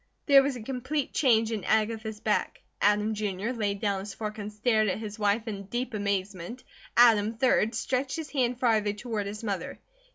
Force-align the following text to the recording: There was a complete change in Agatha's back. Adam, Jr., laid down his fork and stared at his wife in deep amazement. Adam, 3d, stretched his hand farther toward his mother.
There 0.25 0.41
was 0.41 0.55
a 0.55 0.63
complete 0.63 1.13
change 1.13 1.51
in 1.51 1.63
Agatha's 1.63 2.19
back. 2.19 2.63
Adam, 2.81 3.13
Jr., 3.13 3.51
laid 3.51 3.79
down 3.81 3.99
his 3.99 4.15
fork 4.15 4.39
and 4.39 4.51
stared 4.51 4.87
at 4.87 4.97
his 4.97 5.19
wife 5.19 5.47
in 5.47 5.65
deep 5.65 5.93
amazement. 5.93 6.63
Adam, 6.97 7.37
3d, 7.37 7.75
stretched 7.75 8.15
his 8.15 8.31
hand 8.31 8.59
farther 8.59 8.93
toward 8.93 9.27
his 9.27 9.43
mother. 9.43 9.77